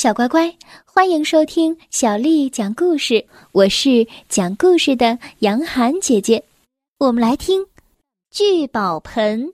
[0.00, 0.56] 小乖乖，
[0.86, 3.26] 欢迎收听小丽讲故事。
[3.52, 6.42] 我是讲故事的杨涵姐姐。
[6.96, 7.66] 我们来听
[8.30, 9.52] 聚宝盆。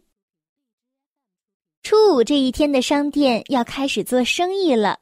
[1.82, 5.00] 初五这一天的商店要开始做生意了，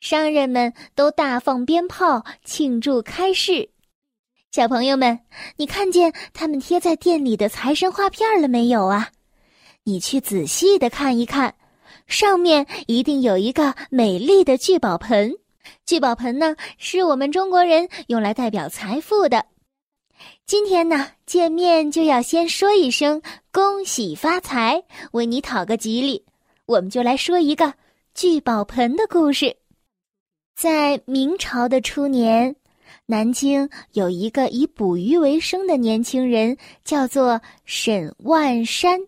[0.00, 3.68] 商人们都大放鞭炮庆祝开市。
[4.50, 5.20] 小朋友们，
[5.58, 9.10] 你看见他们贴在店里的财神画片了没有啊？
[9.84, 11.54] 你去仔细的看一看。
[12.10, 15.32] 上面一定有一个美丽的聚宝盆，
[15.86, 19.46] 聚宝盆呢是我们中国人用来代表财富的。
[20.44, 26.26] 今天呢见面就要先说一声恭喜发财，为你讨个吉利。
[26.66, 27.72] 我们就来说一个
[28.12, 29.56] 聚宝盆的故事。
[30.56, 32.56] 在明朝的初年，
[33.06, 39.00] 南京有一个以捕鱼为生的年轻人，叫做沈万山。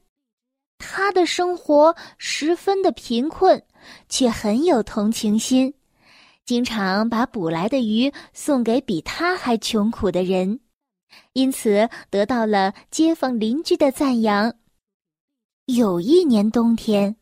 [0.84, 3.62] 他的生活十分的贫困，
[4.09, 5.72] 却很有同情心，
[6.45, 10.58] 经常把捕来的鱼送给比他还穷苦的人，
[11.34, 14.53] 因此得到了街坊邻居的赞扬。
[15.66, 17.14] 有一年冬天，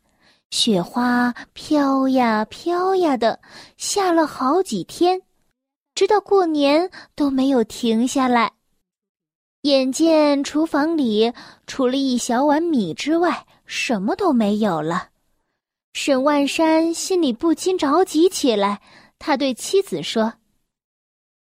[0.50, 3.38] 雪花飘呀飘呀的，
[3.76, 5.20] 下了好几天，
[5.94, 8.50] 直到过年都没有停下来。
[9.62, 11.30] 眼见厨房里
[11.66, 15.10] 除了一小碗米之外，什么都没有了，
[15.92, 18.82] 沈万山心里不禁着急起来。
[19.16, 20.34] 他对妻子说：“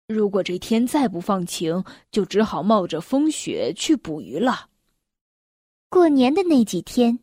[0.10, 4.68] 如果这天再不放晴，就只好冒着风雪去捕鱼了。”
[5.90, 7.20] 过年的那几天，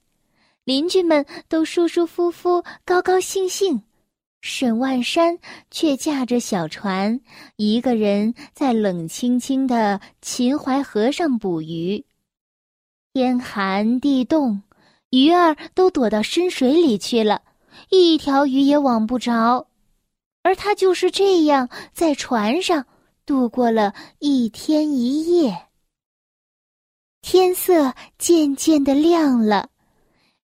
[0.62, 3.82] 邻居们都舒舒服服、高高兴兴，
[4.42, 5.36] 沈万山
[5.72, 7.20] 却驾着小船，
[7.56, 12.04] 一个人在冷清清的秦淮河上捕鱼。
[13.12, 14.62] 天寒地冻。
[15.14, 17.42] 鱼儿都躲到深水里去了，
[17.88, 19.68] 一条鱼也网不着，
[20.42, 22.84] 而他就是这样在船上
[23.24, 25.68] 度过了一天一夜。
[27.22, 29.68] 天色渐渐的亮了，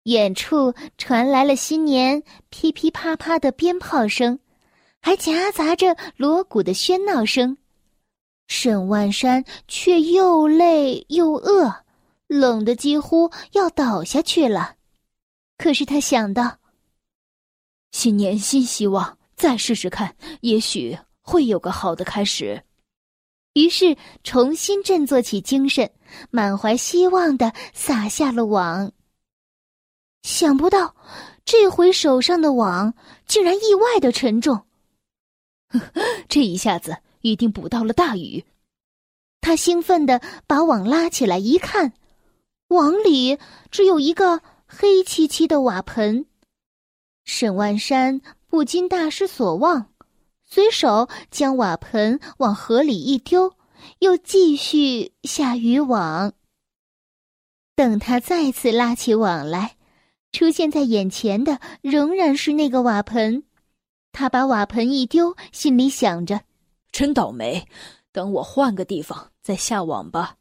[0.04, 4.38] 远处传来了新年噼噼啪啪的鞭炮声，
[5.02, 7.56] 还夹杂着锣鼓的喧闹声。
[8.46, 11.74] 沈万山却又累又饿。
[12.30, 14.76] 冷得几乎要倒下去了，
[15.58, 16.60] 可是他想到，
[17.90, 22.62] 新年新希望，再试试看，也许会有个好的开始。
[23.54, 25.90] 于是重新振作起精神，
[26.30, 28.92] 满怀希望的撒下了网。
[30.22, 30.94] 想不到，
[31.44, 32.94] 这回手上的网
[33.26, 34.66] 竟然意外的沉重，
[36.30, 38.44] 这一下子一定捕到了大鱼。
[39.40, 41.92] 他兴奋的把网拉起来一看。
[42.70, 43.36] 网里
[43.72, 46.26] 只有一个黑漆漆的瓦盆，
[47.24, 49.92] 沈万山不禁大失所望，
[50.44, 53.54] 随手将瓦盆往河里一丢，
[53.98, 56.32] 又继续下渔网。
[57.74, 59.76] 等他再次拉起网来，
[60.30, 63.42] 出现在眼前的仍然是那个瓦盆。
[64.12, 66.42] 他把瓦盆一丢，心里想着
[66.92, 67.66] ：“真倒霉，
[68.12, 70.36] 等我换个地方再下网吧。”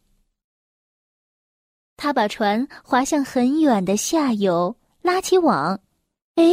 [2.02, 5.78] 他把船划向很远的下游，拉起网，
[6.36, 6.46] 哎，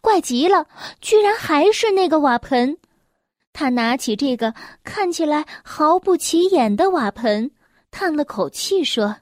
[0.00, 0.66] 怪极了，
[1.02, 2.78] 居然还是那个瓦盆。
[3.52, 7.50] 他拿起这个看起来毫不起眼的瓦盆，
[7.90, 9.14] 叹了口气说：“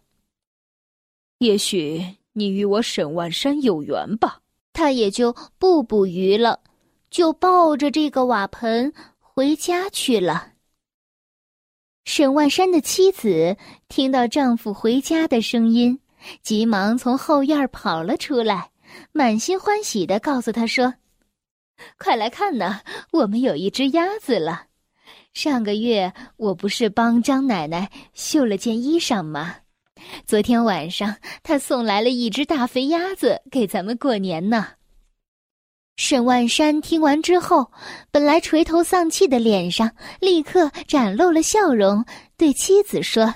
[1.38, 2.00] 也许
[2.32, 4.38] 你与我沈万山有缘吧。”
[4.72, 6.60] 他也就不捕鱼了，
[7.10, 10.51] 就抱着这个瓦盆回家去了。
[12.04, 13.56] 沈万山的妻子
[13.88, 15.98] 听到丈夫回家的声音，
[16.42, 18.70] 急忙从后院跑了出来，
[19.12, 20.94] 满心欢喜的告诉他说
[21.98, 22.80] ：“快来看呐，
[23.12, 24.64] 我们有一只鸭子了。
[25.32, 29.56] 上个月我不是帮张奶奶绣了件衣裳吗？
[30.26, 34.66] 昨天晚上她送来了一只大肥鸭子给咱们过年呢。”
[35.96, 37.70] 沈万山听完之后，
[38.10, 42.04] 本来垂头丧气的脸上立刻展露了笑容，
[42.36, 43.34] 对妻子说：“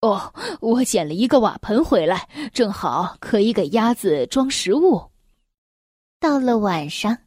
[0.00, 5.10] 哦，我捡了一个瓦盆回来，正好可以给鸭子装食物。”
[6.20, 7.18] 到了晚上，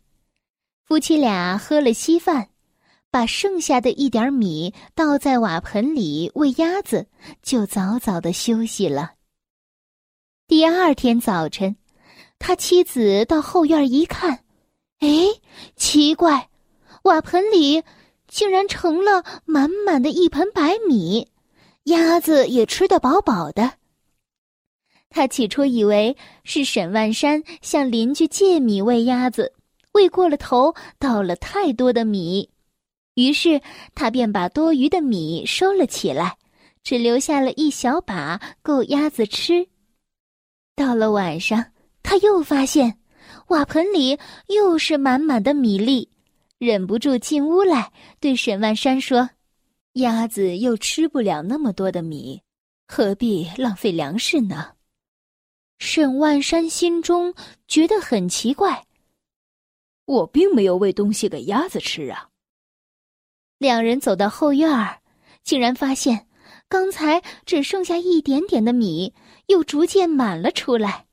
[0.85, 2.49] 夫妻俩喝了稀饭，
[3.11, 7.07] 把剩下的一点米倒在瓦盆里喂鸭子，
[7.43, 9.11] 就早早的休息了。
[10.47, 11.75] 第二天早晨。
[12.39, 14.43] 他妻子到后院一看，
[14.99, 15.07] 哎，
[15.75, 16.49] 奇怪，
[17.03, 17.83] 瓦盆里
[18.27, 21.27] 竟然盛了满满的一盆白米，
[21.83, 23.73] 鸭子也吃得饱饱的。
[25.09, 29.53] 他起初以为是沈万山向邻居借米喂鸭子，
[29.93, 32.49] 喂过了头，倒了太多的米，
[33.15, 33.61] 于是
[33.95, 36.37] 他便把多余的米收了起来，
[36.83, 39.67] 只留下了一小把够鸭子吃。
[40.75, 41.65] 到了晚上，
[42.09, 42.97] 他又发现
[43.47, 44.17] 瓦盆里
[44.47, 46.09] 又是满满的米粒，
[46.57, 49.29] 忍不住进屋来对沈万山说
[49.99, 52.41] ：“鸭子又吃不了那么多的米，
[52.87, 54.73] 何必浪费粮食呢？”
[55.79, 57.33] 沈万山心中
[57.67, 58.85] 觉得很奇怪。
[60.05, 62.29] 我并没有喂东西给鸭子吃啊。
[63.57, 65.01] 两人走到后院儿，
[65.43, 66.25] 竟然发现
[66.69, 69.13] 刚才只剩下一点点的米，
[69.47, 71.06] 又逐渐满了出来。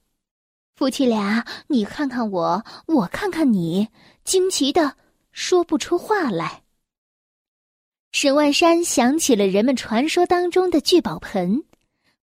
[0.76, 3.86] 夫妻俩，你看看我，我看看你，
[4.24, 4.96] 惊奇的
[5.30, 6.62] 说不出话来。
[8.10, 11.62] 沈万山想起了人们传说当中的聚宝盆，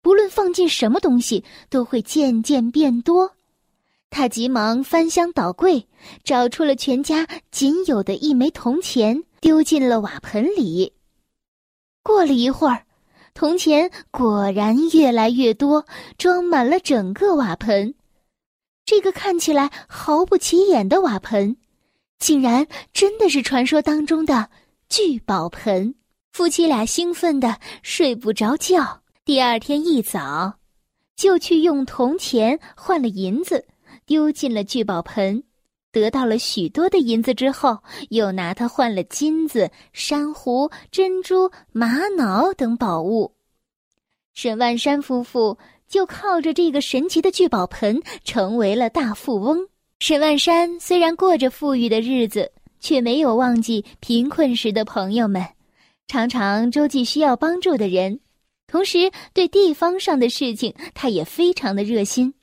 [0.01, 3.31] 不论放进什么东西，都会渐渐变多。
[4.09, 5.87] 他急忙翻箱倒柜，
[6.23, 10.91] 找出了全家仅有的一枚铜钱，丢进了瓦盆里。
[12.01, 12.83] 过了一会儿，
[13.35, 15.85] 铜钱果然越来越多，
[16.17, 17.93] 装满了整个瓦盆。
[18.89, 21.55] 这个看起来毫不起眼的瓦盆，
[22.17, 24.49] 竟然真的是传说当中的
[24.89, 25.93] 聚宝盆。
[26.31, 29.03] 夫妻俩兴奋的睡不着觉。
[29.23, 30.55] 第二天一早，
[31.15, 33.63] 就去用铜钱换了银子。
[34.07, 35.43] 丢进了聚宝盆，
[35.91, 37.77] 得到了许多的银子之后，
[38.09, 43.35] 又拿它换了金子、珊瑚、珍珠、玛瑙等宝物。
[44.33, 45.59] 沈万山夫妇
[45.89, 49.67] 就靠着这个神奇的聚宝盆成为了大富翁。
[49.99, 55.43] 沈万山虽然过着富裕的日子，却没有忘记贫困时的朋友们，
[56.07, 58.19] 常常周济需要帮助的人，
[58.67, 62.33] 同时对地方上的事情，他也非常的热心。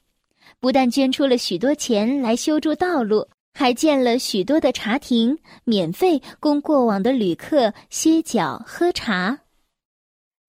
[0.59, 9.39] 不但捐出了许多钱来修筑道路，还建了许多的茶亭，免费供过往的旅客歇脚喝茶。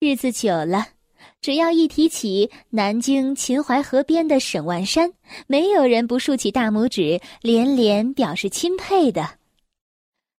[0.00, 0.86] 日子久了，
[1.48, 5.10] 只要一提起南京秦淮河边的沈万山，
[5.46, 9.26] 没有人不竖起大拇指，连连表示钦佩的。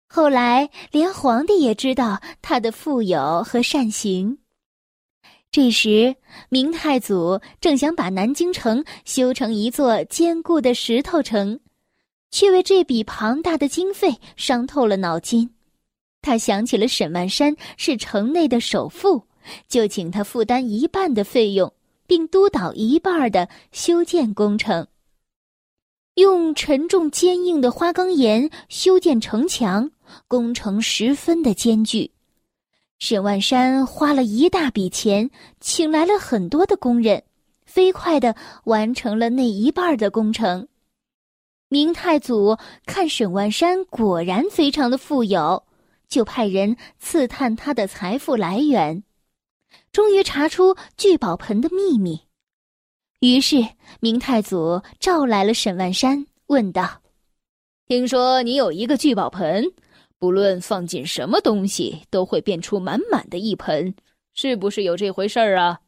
[0.07, 4.37] 后来，连皇帝也知道他的富有和善行。
[5.51, 6.15] 这时，
[6.51, 11.59] 明太祖正想把南京城修成一座坚固的石头城，
[12.31, 15.49] 却为这笔庞大的经费伤透了脑筋。
[16.21, 19.25] 他想起了沈万山是城内的首富，
[19.69, 21.73] 就请他负担一半的费用，
[22.07, 24.87] 并督导一半的修建工程。
[26.15, 29.91] 用沉重坚硬的花岗岩修建城墙，
[30.27, 32.11] 工程十分的艰巨。
[32.99, 35.31] 沈万山花了一大笔钱，
[35.61, 37.23] 请来了很多的工人，
[37.65, 38.35] 飞快的
[38.65, 40.67] 完成了那一半的工程。
[41.69, 42.57] 明太祖
[42.87, 45.63] 看沈万山果然非常的富有，
[46.09, 49.05] 就派人刺探他的财富来源，
[49.93, 52.21] 终于查出聚宝盆的秘密。
[53.21, 53.57] 于是
[54.01, 57.03] 明太祖召来了沈万山，问道
[57.87, 59.65] ：“听说你有一个聚宝盆？”
[60.21, 63.95] 不论放进什么东西，都会变出满满的一盆，
[64.35, 65.79] 是不是有这回事儿啊？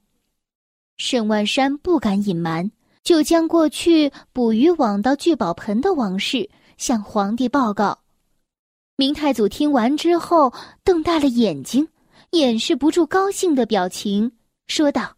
[0.99, 2.71] 沈万山不敢隐瞒，
[3.03, 7.99] 就将过去捕鱼网到聚宝盆的往事向皇帝报告。
[8.97, 10.53] 明太祖听完之后，
[10.84, 11.89] 瞪大了眼睛，
[12.31, 14.31] 掩饰不住高兴的表情，
[14.69, 15.17] 说道：“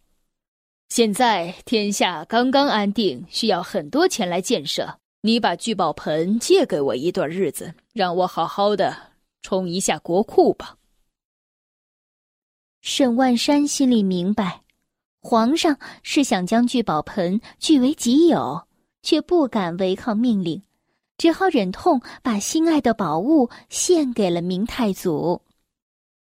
[0.89, 8.97] 现在天下刚刚安定，需要很多钱来建设。”你把聚宝盆借给我一段日子，让我好好的
[9.41, 10.77] 充一下国库吧。
[12.81, 14.63] 沈万山心里明白，
[15.21, 18.67] 皇上是想将聚宝盆据为己有，
[19.03, 20.61] 却不敢违抗命令，
[21.19, 25.41] 只好忍痛把心爱的宝物献给了明太祖。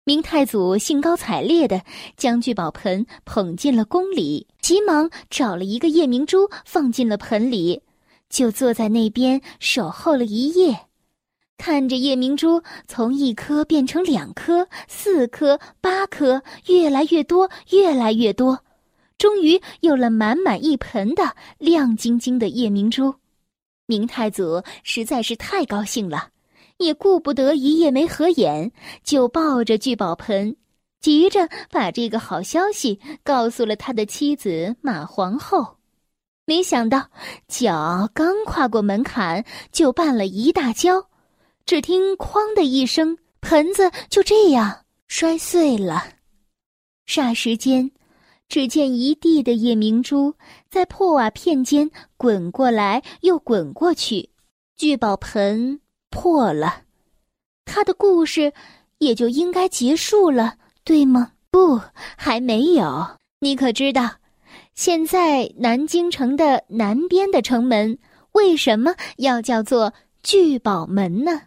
[0.05, 1.81] 明太祖兴高采烈的
[2.17, 7.81] 将聚宝盆捧进了宫里，急忙找了一个夜明珠放进了盆里。
[8.29, 10.87] 就坐在那边守候了一夜，
[11.57, 18.65] 看着夜明珠从一颗变成两颗、四颗、八颗，越来越多，越来越多，
[19.17, 23.15] 终于有了满满一盆的亮晶晶的夜明珠。
[23.85, 26.29] 明太祖实在是太高兴了，
[26.77, 28.71] 也顾不得一夜没合眼，
[29.03, 30.55] 就抱着聚宝盆，
[30.99, 35.77] 急着把这个好消息告诉了他的妻子马皇后。
[36.45, 37.09] 没想到，
[37.47, 41.09] 脚刚跨过门槛，就绊了一大跤。
[41.65, 46.03] 只听“哐”的一声，盆子就这样摔碎了。
[47.07, 47.89] 霎时间，
[48.49, 50.35] 只见一地的夜明珠
[50.69, 54.29] 在破瓦片间滚过来又滚过去。
[54.75, 55.79] 聚宝盆
[56.13, 56.83] 破了，
[57.65, 58.53] 他的故事
[58.99, 61.31] 也就应该结束了，对吗？
[61.49, 61.81] 不，
[62.15, 63.17] 还没有。
[63.39, 64.17] 你可知道，
[64.75, 67.97] 现在南京城的南边的城门
[68.33, 69.91] 为什么要叫做
[70.21, 71.41] 聚宝门呢？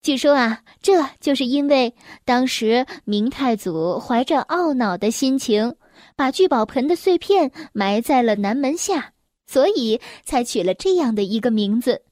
[0.00, 1.94] 据说啊，这就是因为
[2.24, 5.76] 当时明太祖怀着懊恼的心情，
[6.16, 9.12] 把聚宝盆的碎片埋在了南门下，
[9.46, 12.02] 所以才取了这样的一个名字。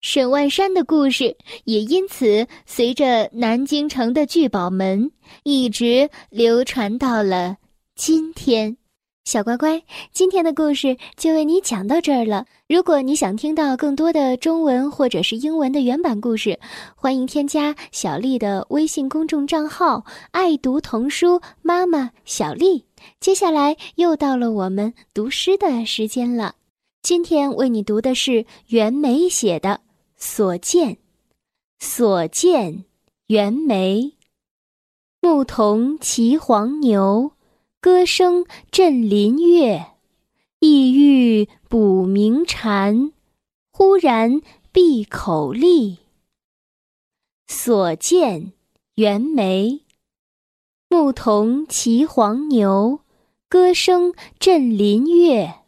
[0.00, 5.10] 沈万山的故事也因此随着南京城的聚宝门
[5.42, 7.56] 一直流传到了
[7.96, 8.76] 今天。
[9.24, 12.46] 小乖乖，今天的故事就为你讲到这儿了。
[12.68, 16.58] 如果你想听到更多的中文或者是英文的原版故事，
[16.94, 22.84] 欢迎添加小丽的微信公众账号“爱读童书妈妈小丽”。
[23.20, 26.54] 接下来又到了我们读诗的时间了。
[27.02, 29.80] 今天为你读的是袁枚写的。
[30.20, 30.98] 所见，
[31.78, 32.84] 所见，
[33.28, 34.14] 袁枚。
[35.20, 37.32] 牧童骑黄牛，
[37.80, 39.92] 歌声振林樾。
[40.58, 43.12] 意欲捕鸣蝉，
[43.70, 44.40] 忽然
[44.72, 45.98] 闭口立。
[47.46, 48.52] 所见，
[48.96, 49.84] 袁枚。
[50.88, 53.02] 牧童骑黄牛，
[53.48, 55.60] 歌声振林樾。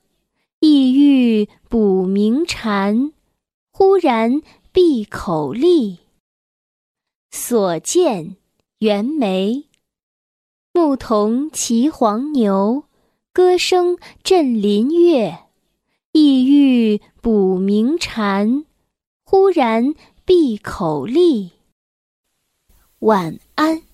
[0.58, 3.12] 意欲捕鸣蝉。
[3.80, 6.00] 忽然闭口立。
[7.30, 8.36] 所见，
[8.80, 9.68] 袁枚。
[10.74, 12.84] 牧童骑黄牛，
[13.32, 15.44] 歌声振林樾。
[16.12, 18.66] 意欲捕鸣蝉，
[19.24, 19.94] 忽然
[20.26, 21.52] 闭口立。
[22.98, 23.89] 晚安。